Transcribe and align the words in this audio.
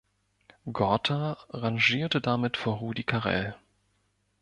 Gorter 0.73 1.37
rangierte 1.51 2.21
damit 2.21 2.57
vor 2.57 2.77
Rudi 2.77 3.03
Carrell. 3.03 3.55